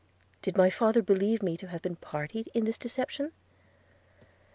'Did 0.41 0.57
my 0.57 0.71
father 0.71 1.03
believe 1.03 1.43
me 1.43 1.55
to 1.55 1.67
have 1.67 1.83
been 1.83 1.91
a 1.93 1.95
party 1.95 2.47
in 2.55 2.65
this 2.65 2.75
deception?' 2.79 3.31